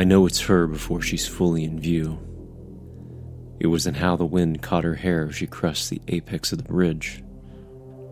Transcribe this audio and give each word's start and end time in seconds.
I 0.00 0.04
know 0.04 0.24
it's 0.24 0.40
her 0.40 0.66
before 0.66 1.02
she's 1.02 1.28
fully 1.28 1.62
in 1.62 1.78
view. 1.78 2.18
It 3.60 3.66
was 3.66 3.86
in 3.86 3.92
how 3.92 4.16
the 4.16 4.24
wind 4.24 4.62
caught 4.62 4.82
her 4.82 4.94
hair 4.94 5.26
as 5.28 5.36
she 5.36 5.46
crossed 5.46 5.90
the 5.90 6.00
apex 6.08 6.52
of 6.52 6.56
the 6.56 6.64
bridge, 6.64 7.22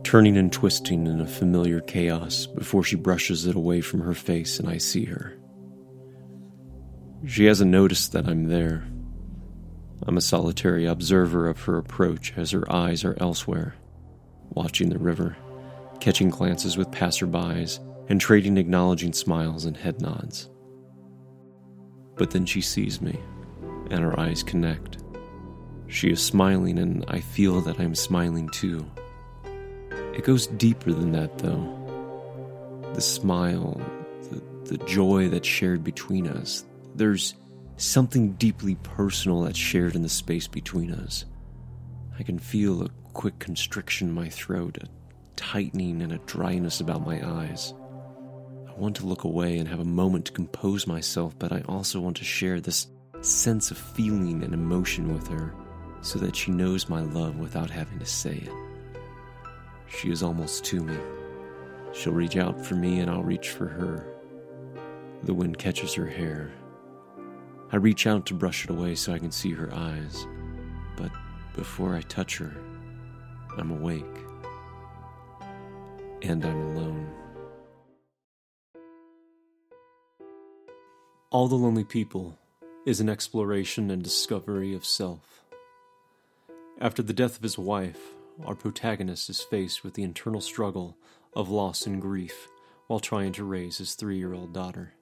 turning 0.04 0.37
and 0.37 0.53
twisting 0.53 1.06
in 1.06 1.22
a 1.22 1.27
familiar 1.27 1.80
chaos 1.80 2.45
before 2.45 2.85
she 2.85 2.96
brushes 2.96 3.46
it 3.46 3.56
away 3.56 3.80
from 3.80 4.03
her 4.03 4.12
face 4.12 4.61
and 4.61 4.69
I 4.69 4.77
see 4.77 5.06
her. 5.06 5.38
She 7.26 7.46
hasn't 7.46 7.71
noticed 7.71 8.12
that 8.12 8.28
I'm 8.28 8.48
there. 8.48 8.86
I'm 10.02 10.18
a 10.18 10.20
solitary 10.20 10.84
observer 10.84 11.48
of 11.48 11.62
her 11.62 11.78
approach 11.78 12.34
as 12.36 12.50
her 12.50 12.70
eyes 12.70 13.02
are 13.02 13.16
elsewhere, 13.18 13.76
watching 14.50 14.90
the 14.90 14.98
river, 14.98 15.38
catching 16.00 16.28
glances 16.28 16.77
with 16.77 16.91
passerbys, 16.91 17.78
and 18.10 18.20
trading 18.20 18.59
acknowledging 18.59 19.14
smiles 19.14 19.64
and 19.64 19.74
head 19.74 20.02
nods. 20.02 20.50
But 22.19 22.30
then 22.30 22.45
she 22.45 22.61
sees 22.61 23.01
me, 23.01 23.19
and 23.91 24.05
our 24.05 24.19
eyes 24.19 24.43
connect. 24.43 24.98
She 25.87 26.11
is 26.11 26.20
smiling, 26.20 26.79
and 26.79 27.05
I 27.09 27.20
feel 27.20 27.60
that 27.62 27.80
I'm 27.80 27.95
smiling 27.95 28.48
too. 28.51 28.84
It 30.15 30.24
goes 30.24 30.48
deeper 30.48 30.93
than 30.93 31.12
that, 31.12 31.38
though. 31.38 32.91
The 32.95 33.01
smile, 33.01 33.80
the, 34.30 34.43
the 34.65 34.84
joy 34.84 35.29
that's 35.29 35.48
shared 35.48 35.84
between 35.84 36.27
us. 36.27 36.65
There's 36.95 37.34
something 37.77 38.32
deeply 38.32 38.74
personal 38.82 39.43
that's 39.43 39.59
shared 39.59 39.95
in 39.95 40.02
the 40.02 40.09
space 40.09 40.48
between 40.48 40.91
us. 40.91 41.24
I 42.19 42.24
can 42.24 42.38
feel 42.38 42.82
a 42.82 42.91
quick 43.12 43.38
constriction 43.38 44.09
in 44.09 44.15
my 44.15 44.29
throat, 44.29 44.79
a 44.82 44.88
tightening 45.37 46.02
and 46.02 46.12
a 46.12 46.19
dryness 46.19 46.80
about 46.80 47.07
my 47.07 47.24
eyes. 47.24 47.73
I 48.78 48.80
want 48.80 48.95
to 48.98 49.06
look 49.06 49.24
away 49.24 49.59
and 49.59 49.66
have 49.66 49.80
a 49.80 49.84
moment 49.84 50.27
to 50.27 50.32
compose 50.32 50.87
myself, 50.87 51.37
but 51.37 51.50
I 51.50 51.62
also 51.68 51.98
want 51.98 52.16
to 52.18 52.24
share 52.24 52.60
this 52.60 52.87
sense 53.23 53.73
of 53.73 53.77
feeling 53.77 54.45
and 54.45 54.54
emotion 54.54 55.12
with 55.12 55.26
her 55.26 55.52
so 56.01 56.20
that 56.20 56.37
she 56.37 56.52
knows 56.52 56.88
my 56.88 57.01
love 57.01 57.40
without 57.40 57.70
having 57.70 57.98
to 57.98 58.07
say 58.07 58.37
it. 58.37 58.52
She 59.88 60.12
is 60.12 60.23
almost 60.23 60.65
to 60.66 60.80
me. 60.80 60.96
She'll 61.93 62.12
reach 62.12 62.37
out 62.37 62.65
for 62.65 62.76
me 62.76 63.01
and 63.01 63.10
I'll 63.10 63.24
reach 63.24 63.48
for 63.51 63.66
her. 63.66 64.06
The 65.24 65.34
wind 65.34 65.58
catches 65.58 65.92
her 65.94 66.06
hair. 66.06 66.52
I 67.72 67.78
reach 67.78 68.06
out 68.06 68.26
to 68.26 68.34
brush 68.34 68.62
it 68.62 68.70
away 68.70 68.94
so 68.94 69.12
I 69.12 69.18
can 69.18 69.32
see 69.32 69.50
her 69.54 69.74
eyes. 69.74 70.24
But 70.96 71.10
before 71.56 71.96
I 71.96 72.02
touch 72.02 72.38
her, 72.38 72.54
I'm 73.56 73.72
awake. 73.72 74.04
And 76.22 76.44
I'm 76.44 76.76
alone. 76.76 77.27
All 81.30 81.46
the 81.46 81.56
Lonely 81.56 81.84
People 81.84 82.38
is 82.86 83.00
an 83.00 83.10
exploration 83.10 83.90
and 83.90 84.02
discovery 84.02 84.72
of 84.72 84.86
self. 84.86 85.44
After 86.80 87.02
the 87.02 87.12
death 87.12 87.36
of 87.36 87.42
his 87.42 87.58
wife, 87.58 88.14
our 88.46 88.54
protagonist 88.54 89.28
is 89.28 89.42
faced 89.42 89.84
with 89.84 89.92
the 89.92 90.04
internal 90.04 90.40
struggle 90.40 90.96
of 91.36 91.50
loss 91.50 91.86
and 91.86 92.00
grief 92.00 92.48
while 92.86 92.98
trying 92.98 93.32
to 93.32 93.44
raise 93.44 93.76
his 93.76 93.92
three 93.92 94.16
year 94.16 94.32
old 94.32 94.54
daughter. 94.54 94.94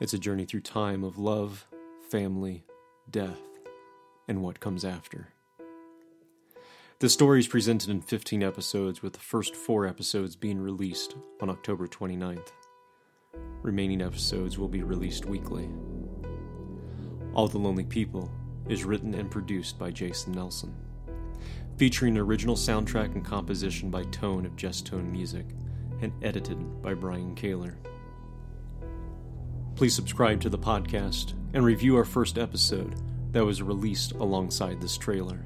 It's 0.00 0.12
a 0.12 0.18
journey 0.18 0.44
through 0.44 0.62
time 0.62 1.04
of 1.04 1.18
love, 1.18 1.68
family, 2.10 2.64
death, 3.08 3.38
and 4.26 4.42
what 4.42 4.58
comes 4.58 4.84
after. 4.84 5.28
The 6.98 7.08
story 7.08 7.38
is 7.38 7.46
presented 7.46 7.90
in 7.90 8.00
15 8.00 8.42
episodes, 8.42 9.02
with 9.02 9.12
the 9.12 9.20
first 9.20 9.54
four 9.54 9.86
episodes 9.86 10.34
being 10.34 10.58
released 10.58 11.14
on 11.40 11.48
October 11.48 11.86
29th. 11.86 12.50
Remaining 13.62 14.00
episodes 14.00 14.58
will 14.58 14.68
be 14.68 14.82
released 14.82 15.26
weekly. 15.26 15.68
All 17.34 17.46
the 17.46 17.58
Lonely 17.58 17.84
People 17.84 18.30
is 18.68 18.84
written 18.84 19.14
and 19.14 19.30
produced 19.30 19.78
by 19.78 19.90
Jason 19.90 20.32
Nelson, 20.32 20.74
featuring 21.76 22.16
original 22.16 22.56
soundtrack 22.56 23.14
and 23.14 23.24
composition 23.24 23.90
by 23.90 24.04
Tone 24.04 24.46
of 24.46 24.56
Just 24.56 24.86
Tone 24.86 25.12
Music, 25.12 25.44
and 26.00 26.12
edited 26.22 26.80
by 26.80 26.94
Brian 26.94 27.34
Kaler. 27.34 27.76
Please 29.76 29.94
subscribe 29.94 30.40
to 30.40 30.48
the 30.48 30.58
podcast 30.58 31.34
and 31.52 31.62
review 31.62 31.96
our 31.96 32.04
first 32.06 32.38
episode 32.38 32.94
that 33.32 33.44
was 33.44 33.62
released 33.62 34.12
alongside 34.12 34.80
this 34.80 34.96
trailer. 34.96 35.44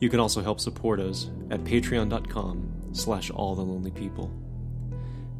You 0.00 0.08
can 0.08 0.18
also 0.18 0.42
help 0.42 0.60
support 0.60 0.98
us 0.98 1.30
at 1.50 1.62
patreon.com 1.64 2.90
slash 2.92 3.30
all 3.30 3.54
the 3.54 3.62
lonely 3.62 3.90
people. 3.90 4.32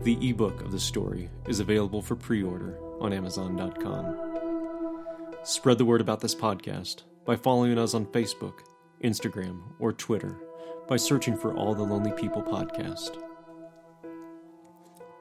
The 0.03 0.31
ebook 0.31 0.61
of 0.63 0.73
the 0.73 0.81
story 0.81 1.31
is 1.47 1.61
available 1.61 2.03
for 2.03 2.17
pre-order 2.17 2.77
on 3.01 3.13
amazon.com. 3.13 4.17
Spread 5.45 5.79
the 5.79 5.85
word 5.85 6.01
about 6.01 6.21
this 6.21 6.35
podcast 6.35 7.03
by 7.25 7.37
following 7.37 7.79
us 7.79 7.95
on 7.95 8.07
Facebook, 8.07 8.55
Instagram, 9.05 9.63
or 9.79 9.93
Twitter 9.93 10.37
by 10.89 10.97
searching 10.97 11.37
for 11.37 11.55
All 11.55 11.77
the 11.77 11.85
Lonely 11.85 12.11
People 12.13 12.43
podcast. 12.43 13.17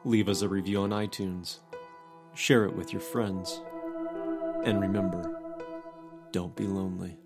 Leave 0.04 0.28
us 0.28 0.42
a 0.42 0.50
review 0.50 0.82
on 0.82 0.90
iTunes. 0.90 1.60
Share 2.34 2.66
it 2.66 2.76
with 2.76 2.92
your 2.92 3.04
friends. 3.04 3.62
And 4.64 4.82
remember, 4.82 5.40
don't 6.32 6.56
be 6.56 6.66
lonely. 6.66 7.20